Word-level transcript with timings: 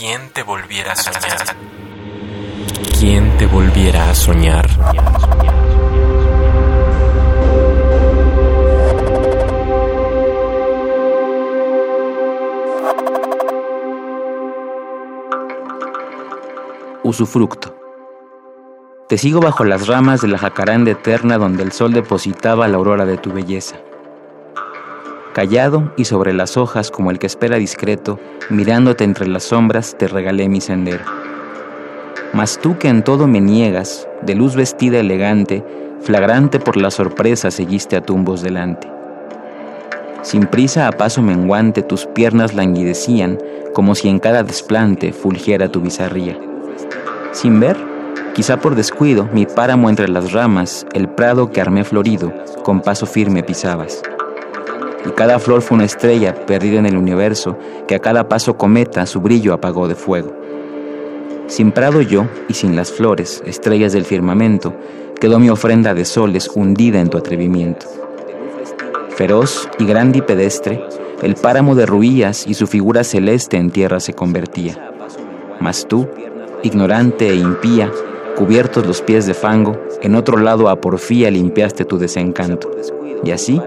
¿Quién 0.00 0.30
te 0.30 0.42
volviera 0.42 0.92
a 0.92 0.96
soñar? 0.96 1.56
¿Quién 2.98 3.36
te 3.36 3.44
volviera 3.44 4.08
a 4.08 4.14
soñar? 4.14 4.66
Usufructo. 17.02 17.76
Te 19.06 19.18
sigo 19.18 19.42
bajo 19.42 19.64
las 19.64 19.86
ramas 19.86 20.22
de 20.22 20.28
la 20.28 20.38
jacaranda 20.38 20.92
eterna 20.92 21.36
donde 21.36 21.62
el 21.62 21.72
sol 21.72 21.92
depositaba 21.92 22.68
la 22.68 22.78
aurora 22.78 23.04
de 23.04 23.18
tu 23.18 23.34
belleza. 23.34 23.76
Callado 25.34 25.92
y 25.96 26.06
sobre 26.06 26.32
las 26.32 26.56
hojas 26.56 26.90
como 26.90 27.12
el 27.12 27.20
que 27.20 27.28
espera 27.28 27.56
discreto, 27.56 28.18
mirándote 28.48 29.04
entre 29.04 29.28
las 29.28 29.44
sombras, 29.44 29.96
te 29.96 30.08
regalé 30.08 30.48
mi 30.48 30.60
sendero. 30.60 31.04
Mas 32.32 32.58
tú 32.58 32.78
que 32.78 32.88
en 32.88 33.04
todo 33.04 33.28
me 33.28 33.40
niegas, 33.40 34.08
de 34.22 34.34
luz 34.34 34.56
vestida 34.56 34.98
elegante, 34.98 35.64
flagrante 36.02 36.58
por 36.58 36.76
la 36.76 36.90
sorpresa 36.90 37.52
seguiste 37.52 37.96
a 37.96 38.00
tumbos 38.00 38.42
delante. 38.42 38.90
Sin 40.22 40.46
prisa 40.46 40.88
a 40.88 40.92
paso 40.92 41.22
menguante 41.22 41.82
tus 41.82 42.06
piernas 42.06 42.52
languidecían, 42.52 43.38
como 43.72 43.94
si 43.94 44.08
en 44.08 44.18
cada 44.18 44.42
desplante 44.42 45.12
fulgiera 45.12 45.70
tu 45.70 45.80
bizarría. 45.80 46.36
Sin 47.30 47.60
ver, 47.60 47.76
quizá 48.34 48.56
por 48.56 48.74
descuido, 48.74 49.28
mi 49.32 49.46
páramo 49.46 49.88
entre 49.90 50.08
las 50.08 50.32
ramas, 50.32 50.86
el 50.92 51.08
prado 51.08 51.52
que 51.52 51.60
armé 51.60 51.84
florido, 51.84 52.32
con 52.64 52.80
paso 52.80 53.06
firme 53.06 53.44
pisabas. 53.44 54.02
Cada 55.20 55.38
flor 55.38 55.60
fue 55.60 55.74
una 55.74 55.84
estrella 55.84 56.34
perdida 56.46 56.78
en 56.78 56.86
el 56.86 56.96
universo, 56.96 57.58
que 57.86 57.94
a 57.94 57.98
cada 57.98 58.26
paso 58.26 58.56
cometa 58.56 59.04
su 59.04 59.20
brillo 59.20 59.52
apagó 59.52 59.86
de 59.86 59.94
fuego. 59.94 60.32
Sin 61.46 61.72
prado 61.72 62.00
yo, 62.00 62.24
y 62.48 62.54
sin 62.54 62.74
las 62.74 62.90
flores, 62.90 63.42
estrellas 63.44 63.92
del 63.92 64.06
firmamento, 64.06 64.72
quedó 65.20 65.38
mi 65.38 65.50
ofrenda 65.50 65.92
de 65.92 66.06
soles 66.06 66.50
hundida 66.54 67.02
en 67.02 67.10
tu 67.10 67.18
atrevimiento. 67.18 67.84
Feroz 69.10 69.68
y 69.78 69.84
grande 69.84 70.20
y 70.20 70.22
pedestre, 70.22 70.82
el 71.20 71.34
páramo 71.34 71.74
derruías 71.74 72.46
y 72.46 72.54
su 72.54 72.66
figura 72.66 73.04
celeste 73.04 73.58
en 73.58 73.70
tierra 73.70 74.00
se 74.00 74.14
convertía. 74.14 74.90
Mas 75.60 75.86
tú, 75.86 76.08
ignorante 76.62 77.28
e 77.28 77.34
impía, 77.34 77.92
cubiertos 78.38 78.86
los 78.86 79.02
pies 79.02 79.26
de 79.26 79.34
fango, 79.34 79.76
en 80.00 80.14
otro 80.14 80.38
lado 80.38 80.70
a 80.70 80.80
porfía 80.80 81.30
limpiaste 81.30 81.84
tu 81.84 81.98
desencanto. 81.98 82.70
Y 83.22 83.32
así, 83.32 83.60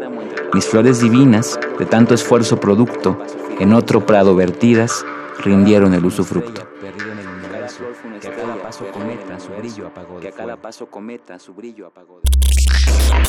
mis 0.53 0.65
flores 0.65 1.01
divinas, 1.01 1.59
de 1.79 1.85
tanto 1.85 2.13
esfuerzo 2.13 2.59
producto, 2.59 3.17
en 3.59 3.73
otro 3.73 4.05
prado 4.05 4.35
vertidas, 4.35 5.05
rindieron 5.43 5.93
el 5.93 6.05
usufructo. 6.05 6.67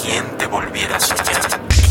¿Quién 0.03 0.25
te 0.39 0.47
volviera 0.47 0.97
a 0.97 1.00
soñar? 1.00 1.25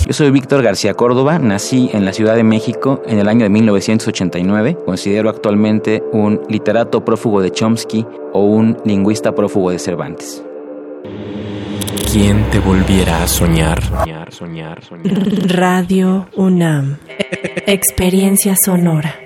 Yo 0.06 0.14
soy 0.14 0.31
Víctor 0.31 0.62
García 0.62 0.94
Córdoba, 0.94 1.40
nací 1.40 1.90
en 1.94 2.03
la 2.03 2.12
Ciudad 2.12 2.36
de 2.36 2.44
México 2.44 3.02
en 3.06 3.20
el 3.20 3.30
año 3.30 3.44
de 3.44 3.50
1989. 3.50 4.78
Considero 4.86 5.30
actualmente 5.30 6.03
un 6.12 6.42
literato 6.50 7.06
prófugo 7.06 7.42
de 7.42 7.52
Chomsky 7.52 8.06
o 8.34 8.44
un 8.44 8.78
lingüista 8.84 9.34
prófugo 9.34 9.72
de 9.72 9.80
Cervantes. 9.80 10.44
¿Quién 12.14 12.47
te 12.52 12.59
volviera 12.59 13.23
a 13.23 13.28
soñar? 13.28 13.81
Soñar, 13.81 14.31
soñar, 14.31 14.83
soñar. 14.83 15.47
Radio 15.47 16.28
UNAM. 16.36 17.00
Experiencia 17.66 18.53
sonora. 18.64 19.23